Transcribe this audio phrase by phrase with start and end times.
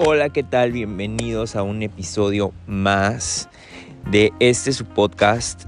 [0.00, 0.70] Hola, ¿qué tal?
[0.70, 3.48] Bienvenidos a un episodio más
[4.12, 5.64] de este su podcast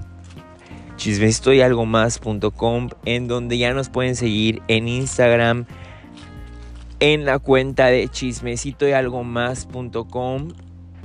[0.95, 5.65] chismestoyalgomás.com en donde ya nos pueden seguir en Instagram
[7.01, 10.47] en la cuenta de chismesitoyalgomás.com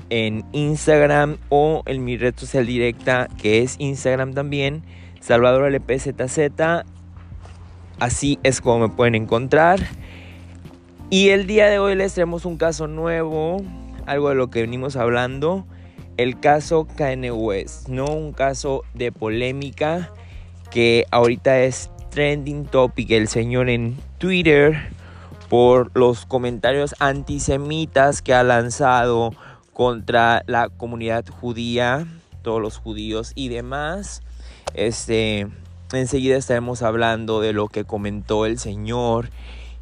[0.08, 4.84] en Instagram o en mi red social directa que es Instagram también
[5.18, 6.38] Salvador LPZZ
[7.98, 9.80] así es como me pueden encontrar
[11.10, 13.62] y el día de hoy les traemos un caso nuevo,
[14.06, 15.64] algo de lo que venimos hablando,
[16.16, 20.12] el caso Kanye West, no un caso de polémica
[20.70, 24.76] que ahorita es trending topic el señor en Twitter
[25.48, 29.32] por los comentarios antisemitas que ha lanzado
[29.72, 32.06] contra la comunidad judía,
[32.42, 34.22] todos los judíos y demás.
[34.74, 35.46] Este,
[35.92, 39.28] enseguida estaremos hablando de lo que comentó el señor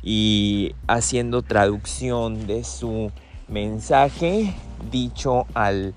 [0.05, 3.11] y haciendo traducción de su
[3.49, 4.55] mensaje
[4.91, 5.95] dicho al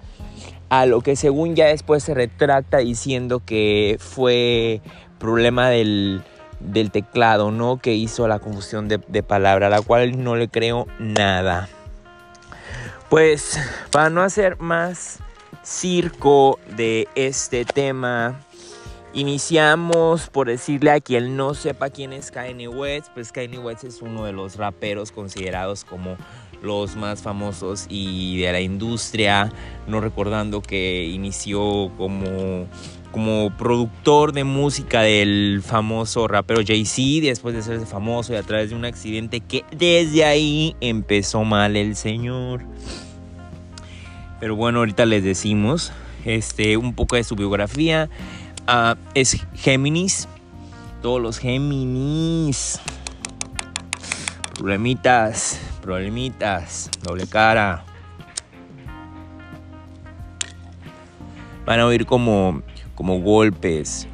[0.69, 4.81] a lo que según ya después se retracta diciendo que fue
[5.17, 6.21] problema del,
[6.59, 7.77] del teclado, ¿no?
[7.77, 11.69] Que hizo la confusión de, de palabra, la cual no le creo nada.
[13.09, 13.59] Pues
[13.91, 15.19] para no hacer más
[15.63, 18.41] circo de este tema,
[19.17, 24.03] Iniciamos por decirle a quien no sepa quién es Kanye West, pues Kanye West es
[24.03, 26.17] uno de los raperos considerados como
[26.61, 29.51] los más famosos y de la industria,
[29.87, 32.67] no recordando que inició como,
[33.11, 38.69] como productor de música del famoso rapero Jay-Z, después de ser famoso y a través
[38.69, 42.61] de un accidente que desde ahí empezó mal el señor.
[44.39, 45.91] Pero bueno, ahorita les decimos
[46.23, 48.11] este, un poco de su biografía.
[48.69, 50.27] Ah, es Géminis.
[51.01, 52.81] Todos los Géminis.
[54.55, 57.85] Problemitas, problemitas, doble cara.
[61.65, 62.61] Van a oír como,
[62.93, 64.05] como golpes.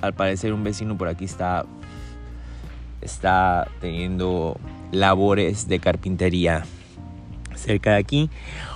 [0.00, 1.64] Al parecer un vecino por aquí está,
[3.00, 4.58] está teniendo
[4.90, 6.64] labores de carpintería
[7.54, 8.30] cerca de aquí.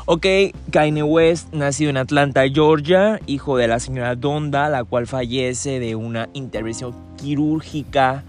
[0.04, 0.26] Ok,
[0.72, 5.94] Kanye West, nacido en Atlanta, Georgia, hijo de la señora Donda, la cual fallece de
[5.94, 8.24] una intervención quirúrgica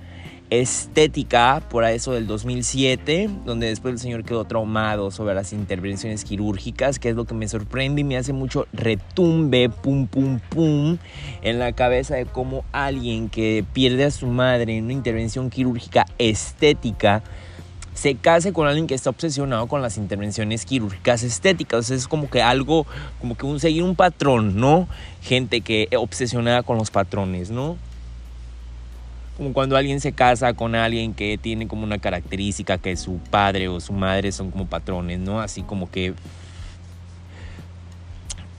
[0.51, 6.99] estética por eso del 2007, donde después el señor quedó traumado sobre las intervenciones quirúrgicas,
[6.99, 10.99] que es lo que me sorprende y me hace mucho retumbe, pum, pum, pum,
[11.41, 16.05] en la cabeza de cómo alguien que pierde a su madre en una intervención quirúrgica
[16.19, 17.23] estética,
[18.03, 21.89] se case con alguien que está obsesionado con las intervenciones quirúrgicas estéticas.
[21.89, 22.85] es como que algo,
[23.21, 24.89] como que un seguir un patrón, ¿no?
[25.21, 27.77] Gente que obsesionada con los patrones, ¿no?
[29.37, 33.69] Como cuando alguien se casa con alguien que tiene como una característica que su padre
[33.69, 35.39] o su madre son como patrones, ¿no?
[35.39, 36.13] Así como que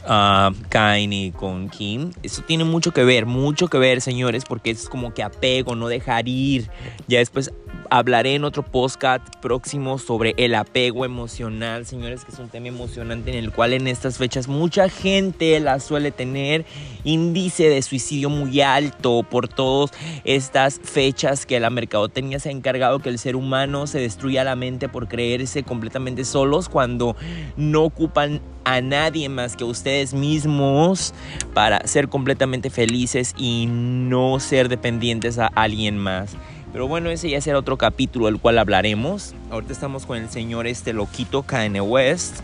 [0.09, 2.11] uh, Kanye con Kim.
[2.23, 5.89] Eso tiene mucho que ver, mucho que ver, señores, porque es como que apego, no
[5.89, 6.71] dejar ir.
[7.09, 7.53] Ya después
[7.91, 13.31] hablaré en otro podcast próximo sobre el apego emocional, señores, que es un tema emocionante
[13.31, 16.65] en el cual en estas fechas mucha gente la suele tener
[17.05, 19.93] índice de suicidio muy alto por todas
[20.25, 24.57] estas fechas que la mercadotecnia se ha encargado que el ser humano se destruya la
[24.57, 27.17] mente por creerse completamente solos cuando
[27.57, 31.15] no ocupan a nadie más que ustedes mismos
[31.55, 36.37] para ser completamente felices y no ser dependientes a alguien más.
[36.75, 39.33] Pero bueno, ese ya será otro capítulo del cual hablaremos.
[39.53, 42.41] Ahorita estamos con el señor este loquito Kanye West.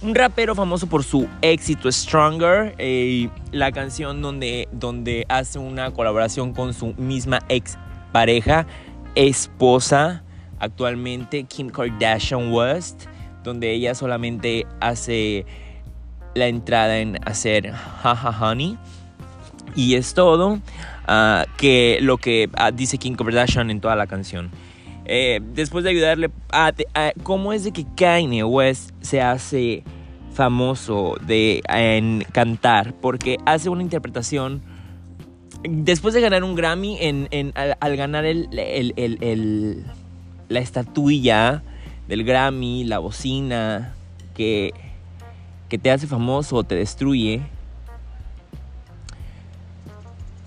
[0.00, 2.72] Un rapero famoso por su éxito Stronger.
[2.78, 7.76] Eh, la canción donde, donde hace una colaboración con su misma ex
[8.12, 8.64] pareja,
[9.16, 10.22] esposa,
[10.60, 13.06] actualmente Kim Kardashian West.
[13.42, 15.46] Donde ella solamente hace
[16.34, 18.76] la entrada en hacer Haha Honey.
[19.74, 20.60] Y es todo.
[21.06, 24.50] Ah, que lo que ah, dice Kim Kardashian en toda la canción.
[25.04, 26.72] Eh, después de ayudarle a,
[27.22, 29.84] cómo es de que Kanye West se hace
[30.32, 34.62] famoso de en cantar porque hace una interpretación
[35.62, 39.84] después de ganar un Grammy en, al, ganar el,
[40.48, 41.62] la estatuilla
[42.08, 43.94] del Grammy la bocina
[44.34, 44.72] que,
[45.68, 47.42] que te hace famoso te destruye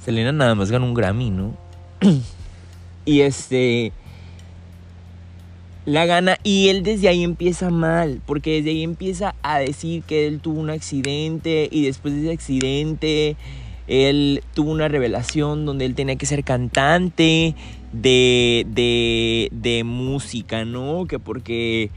[0.08, 1.54] Selena nada más ganó un Grammy, ¿no?
[3.06, 3.92] y este
[5.84, 10.26] la gana y él desde ahí empieza mal, porque desde ahí empieza a decir que
[10.26, 13.36] él tuvo un accidente y después de ese accidente
[13.90, 17.54] él tuvo una revelación donde él tenía que ser cantante
[17.92, 21.06] de, de, de música, ¿no?
[21.06, 21.90] Que porque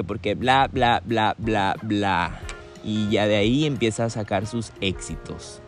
[0.00, 2.40] que porque bla, bla, bla, bla, bla.
[2.82, 5.60] Y ya de ahí empieza a sacar sus éxitos.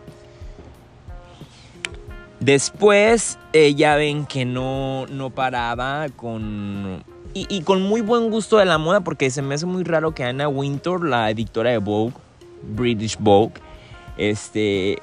[2.40, 7.05] Después eh, ya ven que no, no paraba con...
[7.34, 10.23] Y, con muy buen gusto de la moda porque se me hace muy raro que
[10.23, 12.12] Anna Wintour, la editora de Vogue,
[12.62, 13.55] British Vogue,
[14.19, 14.99] este,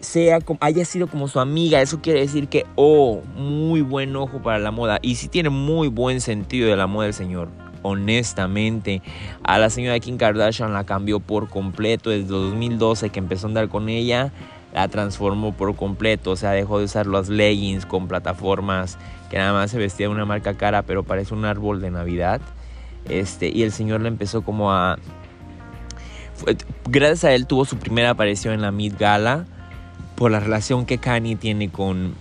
[0.00, 1.80] sea, haya sido como su amiga.
[1.80, 4.98] Eso quiere decir que, oh, muy buen ojo para la moda.
[5.02, 7.48] Y sí tiene muy buen sentido de la moda del señor.
[7.82, 9.02] Honestamente,
[9.44, 13.68] a la señora Kim Kardashian la cambió por completo desde 2012 que empezó a andar
[13.68, 14.32] con ella
[14.72, 18.98] la transformó por completo, o sea, dejó de usar los leggings con plataformas
[19.30, 22.40] que nada más se vestía de una marca cara, pero parece un árbol de Navidad.
[23.08, 24.98] Este, y el señor le empezó como a
[26.88, 29.44] gracias a él tuvo su primera aparición en la Mid Gala
[30.14, 32.14] por la relación que Kanye tiene con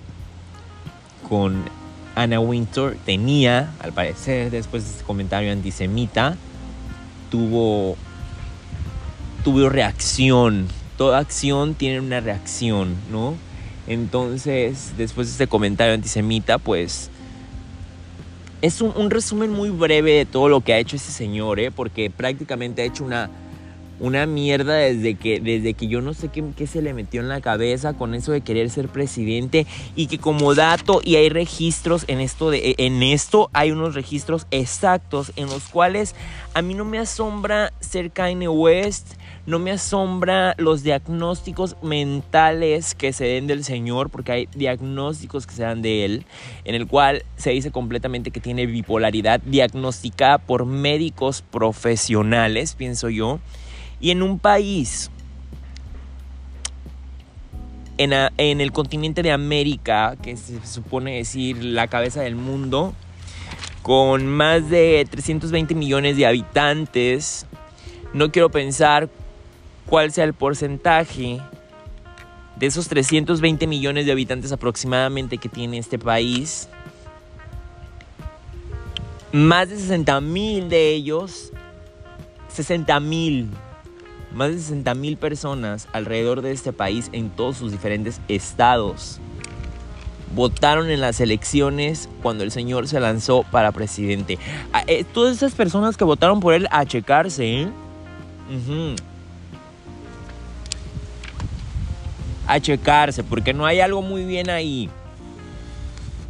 [1.29, 1.63] con
[2.17, 6.35] Anna Wintour tenía, al parecer, después de ese comentario antisemita,
[7.29, 7.95] tuvo
[9.43, 10.67] tuvo reacción
[10.97, 13.35] toda acción tiene una reacción, ¿no?
[13.87, 17.09] Entonces, después de este comentario antisemita, pues
[18.61, 21.71] es un, resumen muy breve de todo lo que ha hecho ese señor, ¿eh?
[21.71, 23.29] Porque prácticamente ha hecho una,
[23.99, 27.41] una mierda desde que, desde que yo no sé qué, se le metió en la
[27.41, 29.65] cabeza con eso de querer ser presidente
[29.95, 34.47] y que como dato y hay registros en esto de en esto hay unos registros
[34.51, 36.15] exactos en los cuales
[36.53, 39.13] a mí no me asombra ser Kanye West
[39.47, 45.55] no me asombra los diagnósticos mentales que se den del Señor, porque hay diagnósticos que
[45.55, 46.25] se dan de Él,
[46.65, 53.39] en el cual se dice completamente que tiene bipolaridad diagnosticada por médicos profesionales, pienso yo,
[53.99, 55.09] y en un país
[57.97, 62.93] en, el continente de América, que se supone decir la cabeza del mundo,
[63.81, 67.45] con más de 320 millones de habitantes,
[68.13, 69.09] no quiero pensar
[69.87, 71.39] cuál sea el porcentaje
[72.57, 76.67] de esos 320 millones de habitantes aproximadamente que tiene este país.
[79.31, 81.51] Más de 60 mil de ellos,
[82.49, 83.49] 60 mil,
[84.33, 89.19] más de 60 mil personas alrededor de este país en todos sus diferentes estados
[90.35, 94.37] votaron en las elecciones cuando el señor se lanzó para presidente.
[94.73, 97.67] Ah, eh, todas esas personas que votaron por él a checarse, ¿eh?
[102.47, 104.89] a checarse, porque no hay algo muy bien ahí.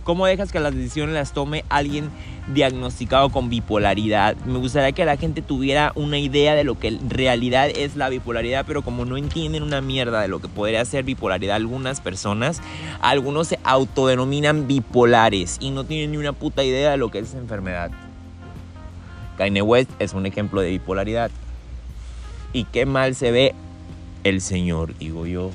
[0.07, 2.09] ¿Cómo dejas que las decisiones las tome alguien
[2.53, 4.37] diagnosticado con bipolaridad?
[4.45, 8.07] Me gustaría que la gente tuviera una idea de lo que en realidad es la
[8.07, 12.61] bipolaridad, pero como no entienden una mierda de lo que podría ser bipolaridad algunas personas,
[13.01, 17.33] algunos se autodenominan bipolares y no tienen ni una puta idea de lo que es
[17.33, 17.91] enfermedad.
[19.37, 21.31] Kanye West es un ejemplo de bipolaridad.
[22.53, 23.55] Y qué mal se ve
[24.23, 25.51] el señor, digo yo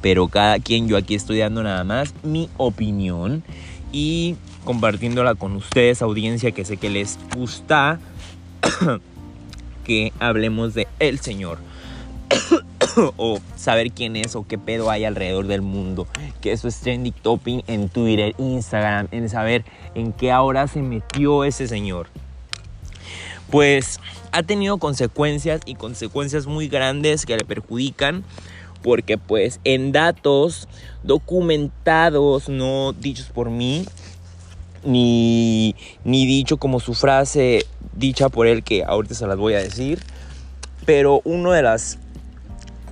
[0.00, 3.42] pero cada quien, yo aquí estoy dando nada más mi opinión
[3.92, 7.98] y compartiéndola con ustedes, audiencia que sé que les gusta
[9.84, 11.58] que hablemos de el Señor.
[13.16, 16.06] o saber quién es o qué pedo hay alrededor del mundo.
[16.40, 19.64] Que eso es trending topping en Twitter, Instagram, en saber
[19.94, 22.08] en qué ahora se metió ese señor.
[23.50, 24.00] Pues
[24.32, 28.24] ha tenido consecuencias y consecuencias muy grandes que le perjudican
[28.82, 30.68] porque pues en datos
[31.02, 33.86] documentados, no dichos por mí,
[34.84, 39.58] ni, ni dicho como su frase dicha por él, que ahorita se las voy a
[39.58, 40.00] decir,
[40.86, 41.98] pero una de las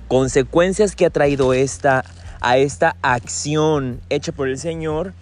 [0.07, 2.03] consecuencias que ha traído esta,
[2.41, 5.13] a esta acción hecha por el Señor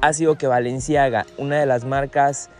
[0.00, 2.50] ha sido que Valenciaga, una de las marcas,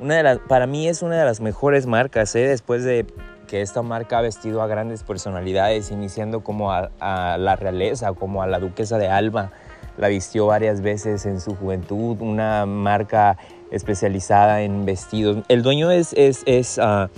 [0.00, 2.46] una de las, para mí es una de las mejores marcas, ¿eh?
[2.46, 3.06] después de
[3.46, 6.90] que esta marca ha vestido a grandes personalidades, iniciando como a,
[7.38, 9.52] la realeza, como a la duquesa de Alba.
[9.96, 13.36] La vistió varias veces en su juventud, una marca
[13.70, 15.44] especializada en vestidos.
[15.48, 17.10] El dueño es, es, es ah,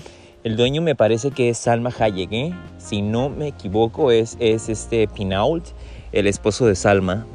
[0.44, 2.54] el dueño me parece que es Salma Hayek, ¿eh?
[2.78, 5.66] si no me equivoco es, es este Pinault,
[6.12, 7.26] el esposo de Salma.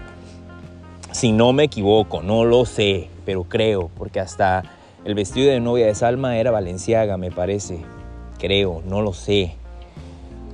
[1.12, 4.64] Si no me equivoco, no lo sé, pero creo, porque hasta
[5.04, 7.82] el vestido de novia de Salma era Valenciaga, me parece
[8.42, 9.54] creo, no lo sé.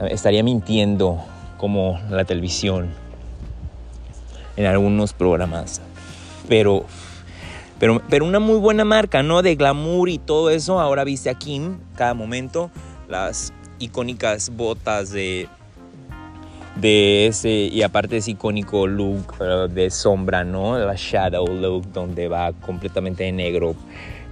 [0.01, 1.23] Estaría mintiendo
[1.57, 2.89] como la televisión
[4.57, 5.81] en algunos programas.
[6.49, 6.85] Pero,
[7.79, 9.41] pero, pero una muy buena marca, ¿no?
[9.41, 10.79] De glamour y todo eso.
[10.79, 12.69] Ahora viste a Kim cada momento.
[13.07, 15.47] Las icónicas botas de,
[16.75, 19.37] de ese, y aparte ese icónico look
[19.69, 20.77] de sombra, ¿no?
[20.77, 23.75] La shadow look, donde va completamente de negro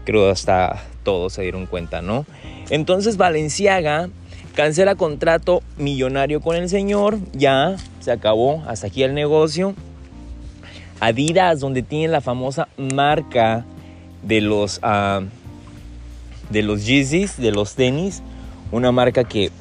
[0.06, 2.26] Creo hasta todos se dieron cuenta, ¿no?
[2.70, 4.10] Entonces Valenciaga
[4.56, 9.76] cancela contrato millonario con el señor, ya se acabó, hasta aquí el negocio.
[11.02, 13.66] Adidas, donde tiene la famosa marca
[14.24, 15.26] de los, uh,
[16.50, 18.24] de los de los tenis,
[18.72, 19.52] una marca que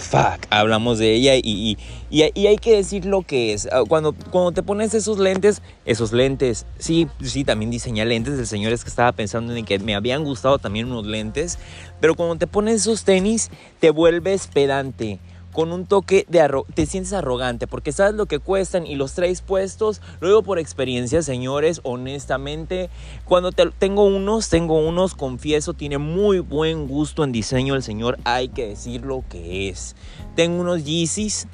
[0.00, 1.78] fuck, hablamos de ella y,
[2.10, 3.68] y, hay que decir lo que es.
[3.70, 8.38] Ah, cuando, cuando te pones esos lentes, esos lentes, sí, sí, también diseñé lentes.
[8.38, 11.58] El señor es que estaba pensando en que me habían gustado también unos lentes.
[12.00, 15.20] Pero cuando te pones esos tenis, te vuelves pedante
[15.52, 16.40] con un toque de
[16.74, 20.00] te sientes arrogante porque sabes lo que cuestan y los traes puestos.
[20.20, 22.90] Luego por experiencia, señores, honestamente,
[23.24, 28.48] cuando tengo unos, tengo unos, confieso, tiene muy buen gusto en diseño el señor, hay
[28.48, 29.96] que decir lo que es.
[30.36, 31.48] Tengo unos Yeezys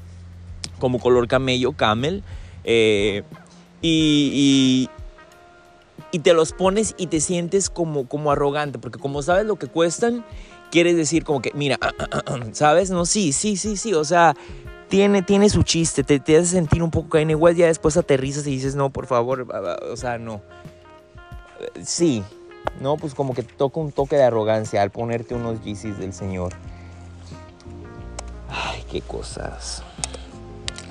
[0.79, 2.23] como color camello, camel,
[2.65, 3.23] eh,
[3.83, 4.89] y,
[6.13, 9.67] y, te los pones y te sientes como, como arrogante porque como sabes lo que
[9.67, 10.25] cuestan,
[10.71, 11.79] quieres decir como que, mira,
[12.53, 12.91] ¿sabes?
[12.91, 14.35] No, sí, sí, sí, sí, o sea,
[14.89, 18.47] tiene, tiene su chiste, te, te hace sentir un poco caín, igual ya después aterrizas
[18.47, 19.47] y dices, no, por favor,
[19.91, 20.43] o sea, no.
[21.83, 22.23] Sí,
[22.81, 26.53] no, pues como que toca un toque de arrogancia al ponerte unos Yeezys del Señor.
[28.49, 29.83] Ay, qué cosas.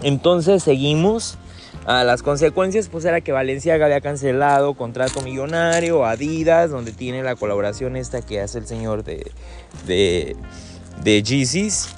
[0.02, 1.38] Entonces seguimos
[1.86, 7.96] las consecuencias pues era que Valencia había cancelado contrato millonario, Adidas, donde tiene la colaboración
[7.96, 9.32] esta que hace el señor de,
[9.86, 10.36] de,
[11.04, 11.90] de Yeezys.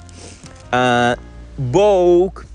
[1.56, 2.46] Vogue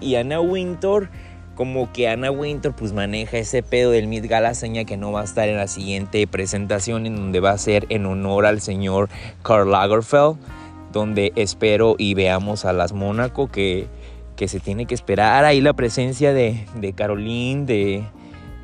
[0.00, 1.10] y Anna Winter
[1.54, 5.20] como que Anna Winter pues maneja ese pedo del Mid Gala seña que no va
[5.20, 9.10] a estar en la siguiente presentación en donde va a ser en honor al señor
[9.42, 10.38] Karl Lagerfeld
[10.92, 13.86] donde espero y veamos a las Mónaco que
[14.42, 18.04] que se tiene que esperar ahí la presencia de, de Caroline, de,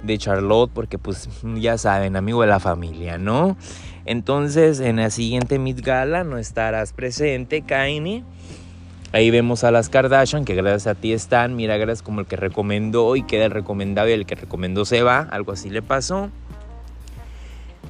[0.02, 3.56] de Charlotte, porque pues ya saben, amigo de la familia, ¿no?
[4.04, 8.24] Entonces en la siguiente Meet Gala no estarás presente, Kaini.
[9.12, 11.54] Ahí vemos a las Kardashian, que gracias a ti están.
[11.54, 15.04] Mira, gracias como el que recomendó y queda el recomendado y el que recomendó se
[15.04, 15.28] va.
[15.30, 16.28] Algo así le pasó.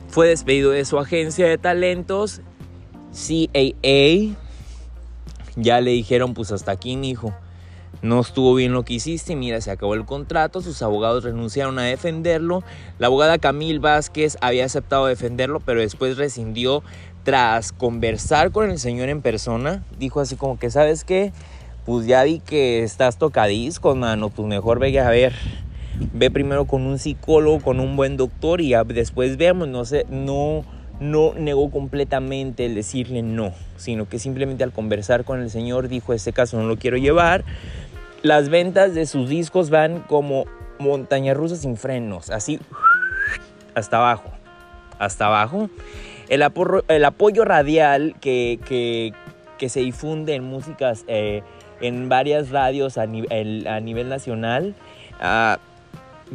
[0.08, 2.42] Fue despedido de su agencia de talentos,
[3.12, 4.36] CAA.
[5.56, 7.32] Ya le dijeron, pues hasta aquí, mi hijo
[8.00, 11.82] no estuvo bien lo que hiciste, mira, se acabó el contrato, sus abogados renunciaron a
[11.82, 12.62] defenderlo.
[12.98, 16.82] La abogada Camille Vázquez había aceptado defenderlo, pero después rescindió
[17.24, 19.82] tras conversar con el señor en persona.
[19.98, 21.32] Dijo así como que, ¿sabes qué?
[21.84, 25.34] Pues ya vi que estás tocadisco, mano, pues mejor ve a ver.
[26.12, 30.64] Ve primero con un psicólogo, con un buen doctor y después veamos, no sé, no
[31.00, 36.12] no negó completamente el decirle no, sino que simplemente al conversar con el Señor dijo,
[36.12, 37.44] este caso no lo quiero llevar,
[38.22, 40.46] las ventas de sus discos van como
[40.78, 42.58] montaña rusa sin frenos, así
[43.74, 44.32] hasta abajo,
[44.98, 45.70] hasta abajo.
[46.28, 49.14] El, apoyo radial que,
[49.66, 51.42] se difunde en músicas, eh,
[51.80, 53.06] en varias radios a, a
[53.80, 54.74] nivel nacional,
[55.20, 55.58] ah,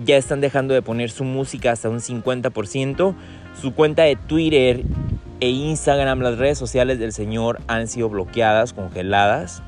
[0.03, 3.13] ya están dejando de poner su música hasta un 50%.
[3.59, 4.83] Su cuenta de Twitter
[5.39, 9.61] e Instagram, las redes sociales del señor han sido bloqueadas, congeladas.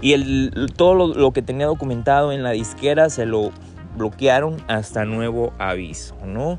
[0.00, 3.52] Y todo lo, que tenía documentado en la disquera se lo
[3.96, 6.58] bloquearon hasta nuevo aviso, ¿no?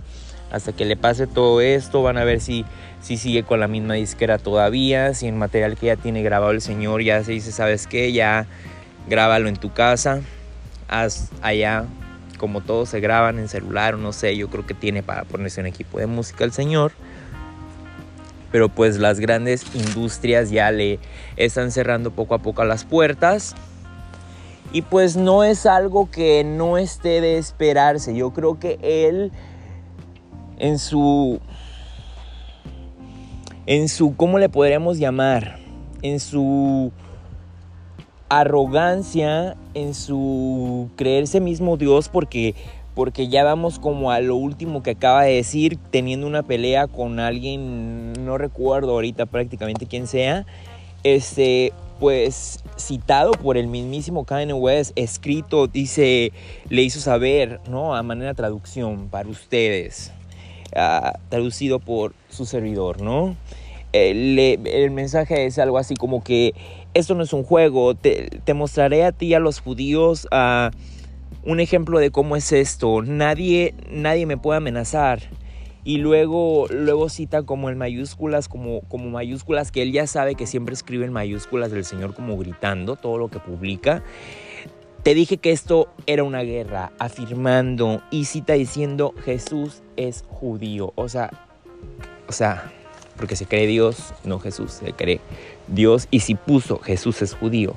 [0.50, 2.64] Hasta que le pase todo esto, van a ver si,
[3.02, 6.62] si sigue con la misma disquera todavía, si el material que ya tiene grabado el
[6.62, 8.14] señor ya se dice, ¿sabes qué?
[8.14, 8.46] Ya
[9.10, 10.22] grábalo en tu casa,
[10.88, 11.86] haz allá,
[12.44, 15.62] como todos se graban en celular o no sé, yo creo que tiene para ponerse
[15.62, 16.92] un equipo de música el señor
[18.52, 21.00] pero pues las grandes industrias ya le
[21.38, 23.56] están cerrando poco a poco las puertas.
[24.74, 28.14] Y pues no es algo que no esté de esperarse.
[28.14, 29.32] Yo creo que él
[30.60, 31.40] en su
[33.66, 35.58] en su ¿cómo le podríamos llamar?
[36.04, 36.92] En su
[38.40, 42.56] arrogancia, en su creerse mismo Dios porque
[42.96, 47.20] porque ya vamos como a lo último que acaba de decir, teniendo una pelea con
[47.20, 50.46] alguien, no recuerdo ahorita prácticamente quién sea,
[51.04, 56.32] este, pues citado por el mismísimo Kanye West, escrito, dice,
[56.70, 57.96] le hizo saber, ¿no?
[57.96, 60.12] A manera traducción para ustedes,
[60.76, 63.36] ah, traducido por su servidor, ¿no?
[63.96, 66.56] el mensaje es algo así como que
[66.94, 70.72] esto no es un juego, te, mostraré a ti y a los judíos a
[71.44, 73.02] un ejemplo de cómo es esto.
[73.02, 75.22] Nadie, nadie me puede amenazar.
[75.84, 80.48] Y luego, luego cita como en mayúsculas, como, como mayúsculas que él ya sabe que
[80.48, 84.02] siempre escribe en mayúsculas del Señor como gritando todo lo que publica.
[85.04, 90.94] te dije que esto era una guerra, afirmando y cita diciendo Jesús es judío.
[90.96, 91.30] O sea,
[92.30, 92.72] o sea,
[93.18, 95.22] porque se cree Dios, no Jesús, se cree
[95.68, 96.08] Dios.
[96.12, 97.76] Y si puso Jesús es judío.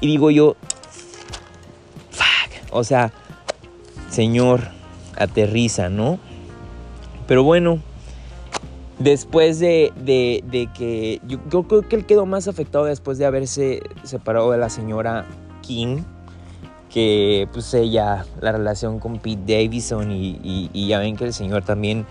[0.00, 0.56] Y digo yo,
[2.70, 3.12] o sea,
[4.10, 4.60] Señor,
[5.16, 6.18] aterriza, ¿no?
[7.26, 7.78] Pero bueno,
[8.98, 14.50] después de, de, que yo, creo que él quedó más afectado después de haberse separado
[14.50, 15.26] de la señora
[15.62, 16.02] King
[16.90, 22.06] que pues ella, la relación con Pete Davidson y, ya ven que el señor también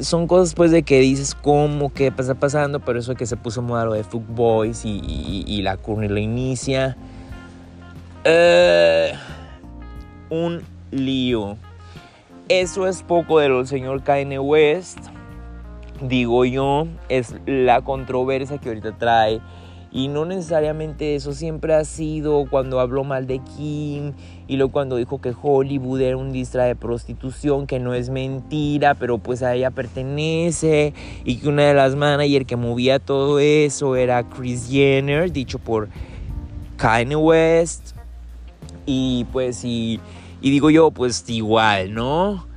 [0.00, 3.36] son cosas pues de que dices cómo, qué pasa pasando, pero eso de que se
[3.36, 6.96] puso moda lo de Fuck Boys y, la Courtney lo inicia.
[8.24, 9.12] Eh,
[10.30, 11.56] un lío.
[12.48, 14.98] Eso es poco del señor Kanye West.
[16.00, 19.40] Digo yo, es la controversia que ahorita trae
[19.92, 24.12] y no necesariamente eso siempre ha sido cuando habló mal de Kim
[24.46, 28.94] y luego cuando dijo que Hollywood era un distra de prostitución, que no es mentira,
[28.94, 30.94] pero pues a ella pertenece
[31.24, 35.88] y que una de las managers que movía todo eso era Chris Jenner, dicho por
[36.76, 37.96] Kanye West.
[38.86, 40.00] Y pues y,
[40.40, 42.49] y digo yo, pues igual, ¿no?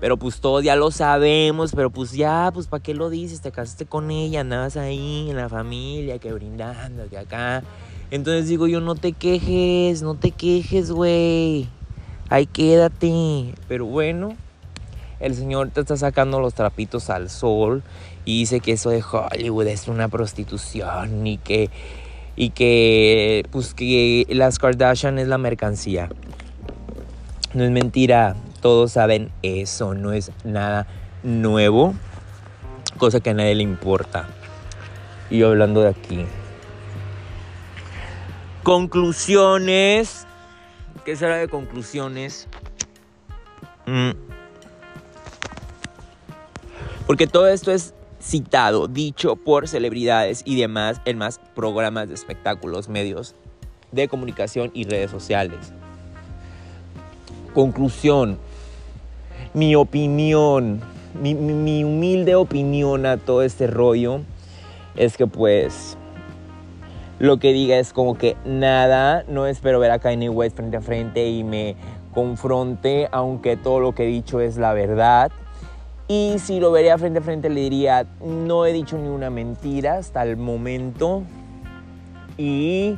[0.00, 3.42] Pero pues todos ya lo sabemos, pero pues ya, pues ¿para qué lo dices?
[3.42, 7.62] Te casaste con ella, andabas ahí en la familia, que brindando, que acá.
[8.10, 11.68] Entonces digo yo, no te quejes, no te quejes, güey.
[12.30, 13.54] Ahí quédate.
[13.68, 14.36] Pero bueno,
[15.20, 17.82] el Señor te está sacando los trapitos al sol
[18.24, 21.70] y dice que eso de Hollywood es una prostitución y que
[22.36, 26.08] y que pues que las Kardashian es la mercancía.
[27.52, 30.86] No es mentira, todos saben eso, no es nada
[31.22, 31.94] nuevo,
[32.98, 34.28] cosa que a nadie le importa.
[35.30, 36.26] Y yo hablando de aquí.
[38.62, 40.26] Conclusiones.
[41.04, 42.46] ¿Qué será de conclusiones?
[43.86, 44.10] Mm.
[47.06, 52.88] Porque todo esto es citado, dicho por celebridades y demás en más programas de espectáculos,
[52.88, 53.34] medios
[53.92, 55.72] de comunicación y redes sociales.
[57.54, 58.38] Conclusión,
[59.52, 60.80] mi opinión,
[61.20, 64.20] mi, humilde opinión a todo este rollo
[64.96, 65.96] es que pues
[67.18, 70.80] lo que diga es como que nada, no espero ver a Kanye West frente a
[70.80, 71.76] frente y me
[72.14, 75.30] confronte, aunque todo lo que he dicho es la verdad.
[76.08, 79.98] Y si lo vería frente a frente le diría, no he dicho ni una mentira
[79.98, 81.22] hasta el momento.
[82.36, 82.96] Y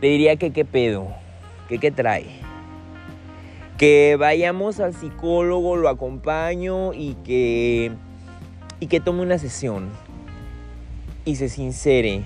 [0.00, 1.06] le diría que qué pedo,
[1.68, 2.45] que qué trae
[3.76, 7.92] que vayamos al psicólogo, lo acompaño y que,
[8.80, 9.90] y que tome una sesión
[11.24, 12.22] y se sincere.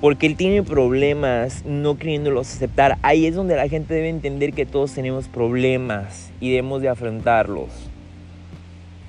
[0.00, 2.98] Porque él tiene problemas no queriéndolos aceptar.
[3.02, 7.70] Ahí es donde la gente debe entender que todos tenemos problemas y debemos de afrontarlos.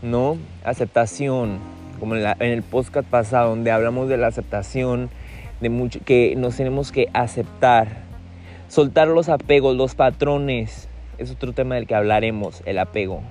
[0.01, 0.38] ¿No?
[0.63, 1.60] Aceptación.
[1.99, 5.10] Como en, el podcast pasado donde hablamos de la aceptación,
[5.60, 8.05] de mucho, que nos tenemos que aceptar.
[8.69, 13.21] Soltar los apegos, los patrones es otro tema del que hablaremos, el apego.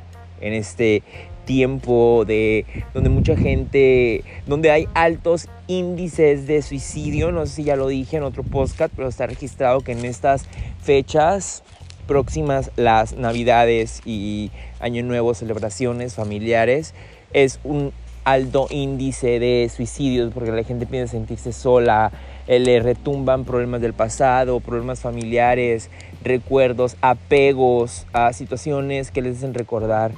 [0.40, 1.02] En este
[1.44, 7.76] tiempo de donde mucha gente, donde hay altos índices de suicidio, no sé si ya
[7.76, 10.46] lo dije en otro podcast, pero está registrado que en estas
[10.82, 11.62] fechas
[12.06, 16.94] próximas, las navidades y año nuevo, celebraciones familiares,
[17.32, 17.92] es un
[18.24, 22.10] alto índice de suicidios porque la gente piensa sentirse sola,
[22.46, 25.90] eh, le retumban problemas del pasado, problemas familiares,
[26.24, 30.12] recuerdos, apegos a situaciones que les hacen recordar.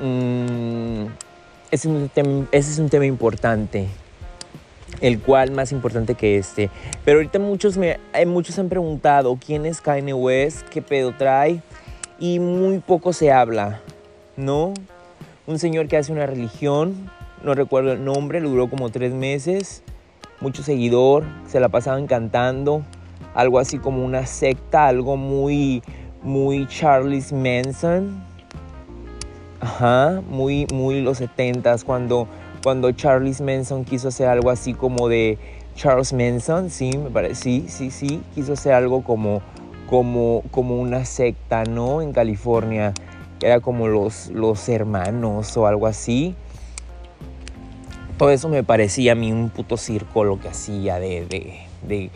[0.00, 1.06] Mm,
[1.70, 1.88] ese,
[2.52, 3.88] es un tema, importante,
[5.00, 6.70] el cual más importante que este.
[7.04, 11.62] Pero ahorita muchos, me, eh, muchos han preguntado quién es Kanye West, qué pedo trae,
[12.18, 13.80] y muy poco se habla,
[14.36, 14.74] ¿no?
[15.46, 17.10] Un señor que hace una religión,
[17.42, 19.82] no recuerdo el nombre, duró como tres meses,
[20.40, 22.82] mucho seguidor, se la pasaban cantando
[23.34, 25.82] algo así como una secta, algo muy,
[26.22, 28.22] muy Charles Manson.
[29.60, 32.26] Ajá, muy, muy los 70s, cuando,
[32.64, 35.38] cuando Charles Manson quiso hacer algo así como de
[35.76, 39.40] Charles Manson, sí, me parece, sí, sí, sí, quiso hacer algo como,
[39.88, 42.02] como, como una secta, ¿no?
[42.02, 42.92] En California,
[43.40, 46.34] era como los, los hermanos o algo así.
[48.18, 52.10] Todo eso me parecía a mí un puto circo lo que hacía de, de, de,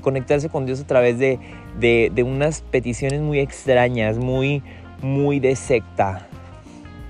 [0.00, 4.62] conectarse con Dios a través de, unas peticiones muy extrañas, muy,
[5.02, 6.26] muy de secta,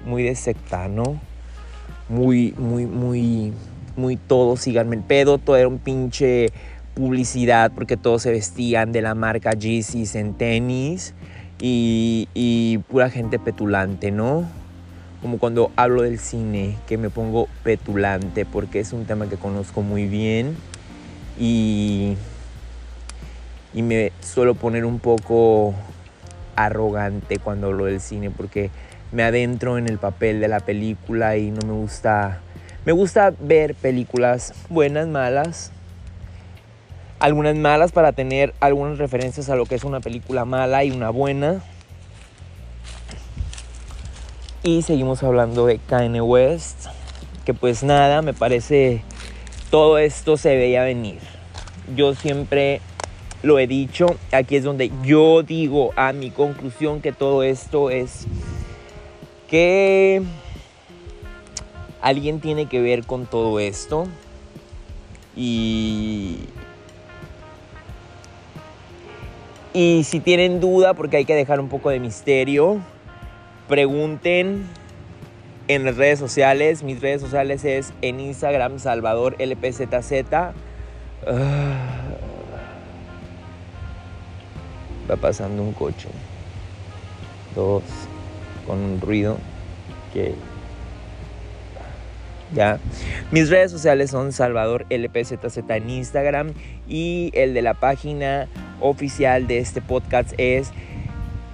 [0.05, 1.21] muy de secta, ¿no?
[2.09, 3.53] Muy, muy, muy,
[3.97, 6.49] muy todo, síganme el pedo, todo era un pinche
[6.95, 11.15] publicidad porque todos se vestían de la marca Yeezys en tenis
[11.61, 14.60] y, y pura gente petulante, ¿no?
[15.23, 19.83] Como cuando hablo del cine, que me pongo petulante porque es un tema que conozco
[19.83, 20.57] muy bien
[21.39, 22.17] y,
[23.75, 25.75] y me suelo poner un poco
[26.57, 28.71] arrogante cuando hablo del cine porque
[29.13, 32.41] me adentro en el papel de la película y no me gusta
[32.87, 35.71] me gusta ver películas buenas, malas,
[37.19, 41.11] algunas malas para tener algunas referencias a lo que es una película mala y una
[41.11, 41.61] buena.
[44.63, 46.89] Y seguimos hablando de Kanye West,
[47.47, 49.03] que pues nada, me parece
[49.71, 51.19] todo esto se veía venir.
[51.97, 52.83] Yo siempre
[53.43, 58.27] lo he dicho, aquí es donde yo digo a mi conclusión que todo esto es
[59.49, 60.21] que
[62.03, 64.09] alguien tiene que ver con todo esto
[65.35, 66.37] y
[69.73, 72.81] y si tienen duda porque hay que dejar un poco de misterio
[73.71, 74.67] pregunten
[75.69, 80.53] en las redes sociales mis redes sociales es en Instagram Salvador LPZZ ah.
[85.09, 86.09] va pasando un coche
[87.55, 87.85] dos
[88.67, 89.39] con un ruido
[90.13, 90.35] que
[92.53, 92.81] ¿ya?
[93.31, 96.55] Mis redes sociales son Salvador LPZZ en Instagram
[96.89, 98.49] y el de la página
[98.81, 100.73] oficial de este podcast es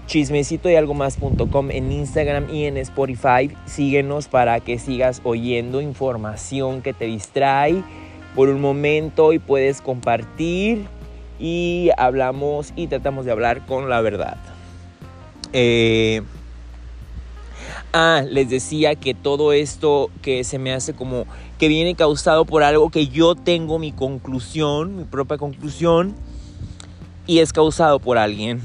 [0.07, 3.51] chismecito y algo más.com en Instagram y en Spotify.
[3.67, 7.83] Síguenos para que sigas oyendo información que te distrae
[8.35, 10.87] por un momento y puedes compartir
[11.39, 14.37] y hablamos y tratamos de hablar con la verdad.
[15.53, 16.23] Eh,
[17.99, 21.25] Ah, les decía que todo esto que se me hace como
[21.59, 26.15] que viene causado por algo que yo tengo mi conclusión, mi propia conclusión,
[27.27, 28.61] y es causado por alguien.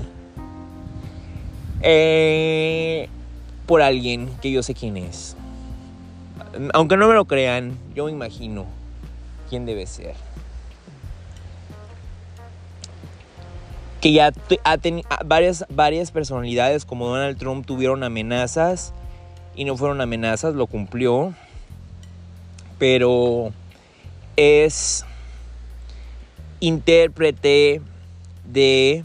[1.83, 3.09] Eh,
[3.65, 5.35] por alguien que yo sé quién es.
[6.73, 8.65] Aunque no me lo crean, yo me imagino
[9.49, 10.13] quién debe ser.
[14.01, 14.77] Que ya ha
[15.23, 18.93] varias, varias personalidades como Donald Trump tuvieron amenazas
[19.55, 21.33] y no fueron amenazas, lo cumplió.
[22.79, 23.51] Pero
[24.35, 25.05] es
[26.59, 27.81] intérprete
[28.45, 29.03] de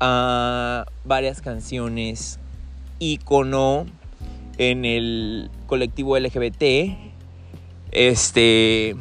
[0.00, 2.38] uh, varias canciones,
[2.98, 3.86] icono
[4.58, 6.96] en el colectivo LGBT.
[7.90, 8.96] Este